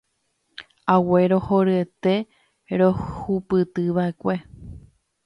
[0.93, 2.13] Aguerohoryete
[2.77, 4.35] rehupytyva'ekue.